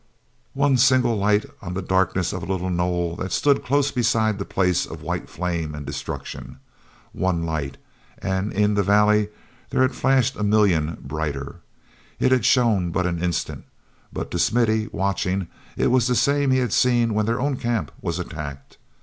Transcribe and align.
ne 0.55 0.75
single 0.77 1.15
light 1.15 1.45
on 1.61 1.75
the 1.75 1.79
darkness 1.83 2.33
of 2.33 2.41
a 2.41 2.45
little 2.47 2.71
knoll 2.71 3.15
that 3.15 3.31
stood 3.31 3.63
close 3.63 3.91
beside 3.91 4.39
this 4.39 4.47
place 4.47 4.83
of 4.83 5.03
white 5.03 5.29
flame 5.29 5.75
and 5.75 5.85
destruction. 5.85 6.57
One 7.13 7.45
light—and 7.45 8.51
in 8.51 8.73
the 8.73 8.81
valley 8.81 9.29
there 9.69 9.83
had 9.83 9.93
flashed 9.93 10.35
a 10.37 10.41
million 10.43 10.97
brighter. 11.03 11.57
It 12.19 12.31
had 12.31 12.45
shone 12.45 12.89
but 12.89 13.05
an 13.05 13.21
instant, 13.21 13.63
but, 14.11 14.31
to 14.31 14.39
Smithy, 14.39 14.89
watching, 14.91 15.47
it 15.77 15.91
was 15.91 16.07
the 16.07 16.15
same 16.15 16.49
he 16.49 16.57
had 16.57 16.73
seen 16.73 17.13
when 17.13 17.27
their 17.27 17.39
own 17.39 17.55
camp 17.57 17.91
was 18.01 18.17
attacked. 18.17 18.77